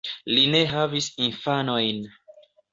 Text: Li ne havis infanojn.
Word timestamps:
Li 0.37 0.45
ne 0.55 0.61
havis 0.71 1.11
infanojn. 1.27 2.05